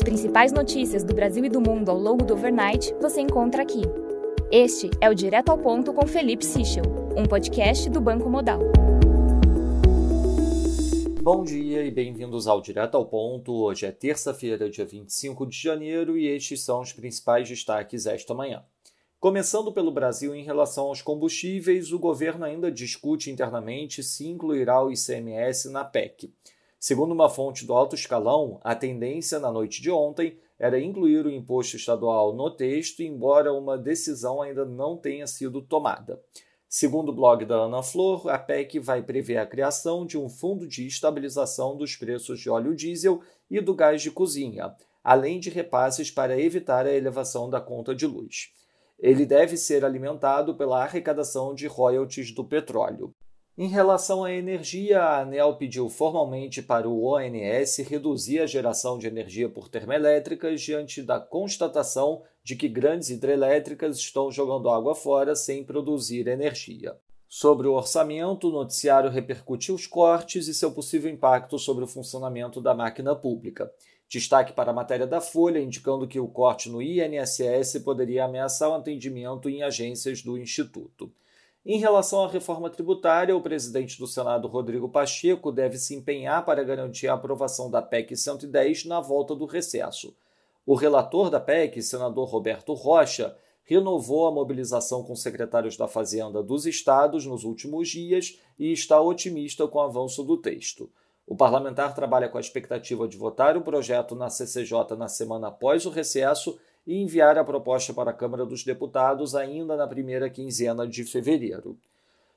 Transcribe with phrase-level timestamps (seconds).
[0.00, 3.82] As principais notícias do Brasil e do mundo ao longo do overnight você encontra aqui.
[4.50, 6.84] Este é o Direto ao Ponto com Felipe Sichel,
[7.14, 8.60] um podcast do Banco Modal.
[11.22, 13.52] Bom dia e bem-vindos ao Direto ao Ponto.
[13.52, 18.64] Hoje é terça-feira, dia 25 de janeiro, e estes são os principais destaques esta manhã.
[19.20, 24.90] Começando pelo Brasil, em relação aos combustíveis, o governo ainda discute internamente se incluirá o
[24.90, 26.32] ICMS na PEC.
[26.82, 31.30] Segundo uma fonte do alto escalão, a tendência na noite de ontem era incluir o
[31.30, 36.18] imposto estadual no texto, embora uma decisão ainda não tenha sido tomada.
[36.66, 40.66] Segundo o blog da Ana Flor, a PEC vai prever a criação de um fundo
[40.66, 43.20] de estabilização dos preços de óleo diesel
[43.50, 48.06] e do gás de cozinha, além de repasses para evitar a elevação da conta de
[48.06, 48.54] luz.
[48.98, 53.14] Ele deve ser alimentado pela arrecadação de royalties do petróleo.
[53.58, 59.06] Em relação à energia, a ANEL pediu formalmente para o ONS reduzir a geração de
[59.06, 65.64] energia por termoelétricas diante da constatação de que grandes hidrelétricas estão jogando água fora sem
[65.64, 66.96] produzir energia.
[67.28, 72.60] Sobre o orçamento, o noticiário repercutiu os cortes e seu possível impacto sobre o funcionamento
[72.60, 73.70] da máquina pública.
[74.08, 78.74] Destaque para a matéria da Folha, indicando que o corte no INSS poderia ameaçar o
[78.74, 81.12] atendimento em agências do Instituto.
[81.64, 86.64] Em relação à reforma tributária, o presidente do Senado, Rodrigo Pacheco, deve se empenhar para
[86.64, 90.16] garantir a aprovação da PEC 110 na volta do recesso.
[90.64, 96.64] O relator da PEC, senador Roberto Rocha, renovou a mobilização com secretários da Fazenda dos
[96.64, 100.90] estados nos últimos dias e está otimista com o avanço do texto.
[101.26, 105.84] O parlamentar trabalha com a expectativa de votar o projeto na CCJ na semana após
[105.84, 106.58] o recesso
[106.90, 111.78] e enviar a proposta para a Câmara dos Deputados ainda na primeira quinzena de fevereiro.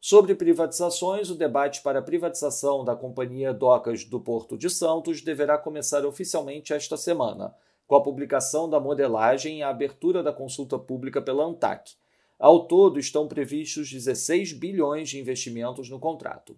[0.00, 5.56] Sobre privatizações, o debate para a privatização da Companhia Docas do Porto de Santos deverá
[5.56, 7.54] começar oficialmente esta semana,
[7.86, 11.92] com a publicação da modelagem e a abertura da consulta pública pela ANTAC.
[12.36, 16.56] Ao todo, estão previstos 16 bilhões de investimentos no contrato.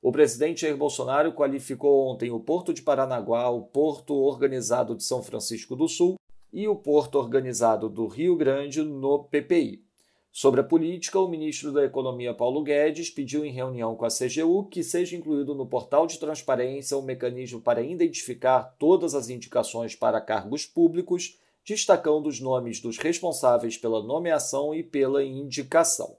[0.00, 5.24] O presidente Jair Bolsonaro qualificou ontem o Porto de Paranaguá, o Porto Organizado de São
[5.24, 6.21] Francisco do Sul
[6.52, 9.82] e o Porto Organizado do Rio Grande no PPI.
[10.30, 14.64] Sobre a política, o ministro da Economia Paulo Guedes pediu em reunião com a CGU
[14.64, 20.22] que seja incluído no portal de transparência um mecanismo para identificar todas as indicações para
[20.22, 26.16] cargos públicos, destacando os nomes dos responsáveis pela nomeação e pela indicação.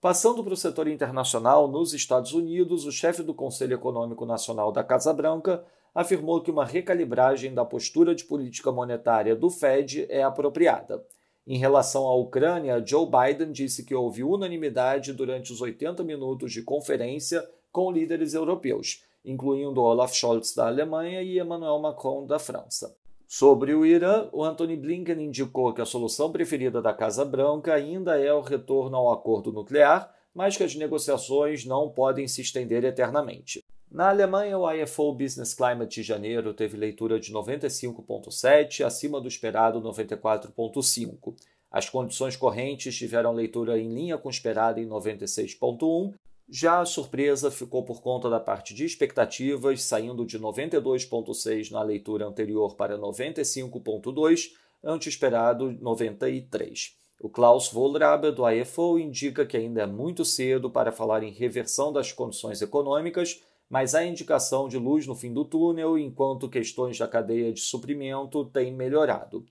[0.00, 4.82] Passando para o setor internacional, nos Estados Unidos, o chefe do Conselho Econômico Nacional da
[4.82, 5.64] Casa Branca
[5.94, 11.04] afirmou que uma recalibragem da postura de política monetária do Fed é apropriada.
[11.46, 16.62] Em relação à Ucrânia, Joe Biden disse que houve unanimidade durante os 80 minutos de
[16.62, 22.96] conferência com líderes europeus, incluindo Olaf Scholz da Alemanha e Emmanuel Macron da França.
[23.26, 28.18] Sobre o Irã, o Anthony Blinken indicou que a solução preferida da Casa Branca ainda
[28.18, 33.62] é o retorno ao acordo nuclear, mas que as negociações não podem se estender eternamente.
[33.94, 39.80] Na Alemanha, o IFO Business Climate de janeiro teve leitura de 95,7, acima do esperado
[39.80, 41.32] 94,5.
[41.70, 46.12] As condições correntes tiveram leitura em linha com o esperado em 96,1
[46.48, 52.26] já a surpresa ficou por conta da parte de expectativas, saindo de 92,6 na leitura
[52.26, 54.50] anterior para 95,2,
[54.82, 56.96] ante esperado 93.
[57.20, 61.90] O Klaus Wohlraber, do AEFO, indica que ainda é muito cedo para falar em reversão
[61.92, 67.08] das condições econômicas, mas há indicação de luz no fim do túnel, enquanto questões da
[67.08, 69.44] cadeia de suprimento têm melhorado.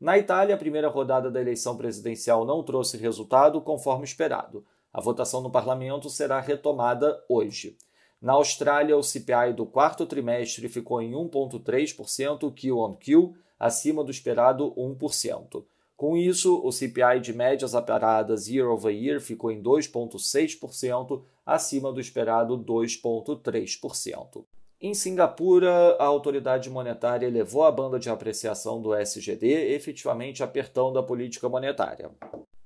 [0.00, 4.64] Na Itália, a primeira rodada da eleição presidencial não trouxe resultado conforme esperado.
[4.92, 7.76] A votação no parlamento será retomada hoje.
[8.20, 14.10] Na Austrália, o CPI do quarto trimestre ficou em 1,3% Q on Q, acima do
[14.10, 15.64] esperado 1%.
[16.00, 22.00] Com isso, o CPI de médias aparadas year over year ficou em 2,6%, acima do
[22.00, 24.46] esperado 2,3%.
[24.80, 31.02] Em Singapura, a autoridade monetária elevou a banda de apreciação do SGD, efetivamente apertando a
[31.02, 32.10] política monetária.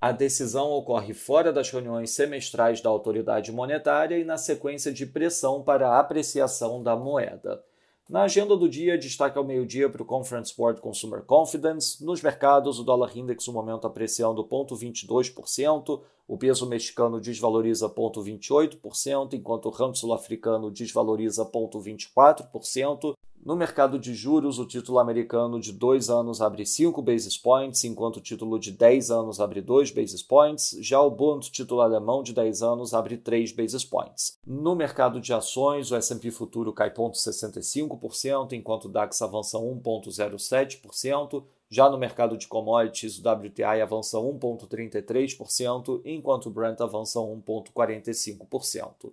[0.00, 5.60] A decisão ocorre fora das reuniões semestrais da autoridade monetária e na sequência de pressão
[5.60, 7.64] para a apreciação da moeda.
[8.08, 12.04] Na agenda do dia, destaque ao meio-dia para o Conference Board Consumer Confidence.
[12.04, 19.66] Nos mercados, o dólar index no momento apreciando 0,22%, o peso mexicano desvaloriza 0,28%, enquanto
[19.66, 23.16] o ramo sul-africano desvaloriza 0,24%.
[23.44, 28.16] No mercado de juros, o título americano de 2 anos abre 5 basis points, enquanto
[28.16, 30.74] o título de 10 anos abre 2 basis points.
[30.80, 34.38] Já o Bund, título alemão de 10 anos, abre 3 basis points.
[34.46, 41.44] No mercado de ações, o S&P futuro cai 0,65%, enquanto o DAX avança 1,07%.
[41.68, 49.12] Já no mercado de commodities, o WTI avança 1,33%, enquanto o Brent avança 1,45%.